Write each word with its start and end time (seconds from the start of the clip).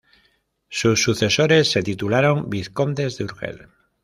Sus 0.69 1.03
sucesores 1.03 1.69
se 1.69 1.83
titularon 1.83 2.49
vizcondes 2.49 3.19
de 3.19 3.25
Urgel. 3.25 3.67